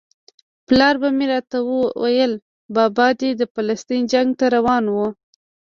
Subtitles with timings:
[0.67, 1.57] پلار به مې راته
[2.03, 2.33] ویل
[2.75, 4.95] بابا دې د فلسطین جنګ ته روان و.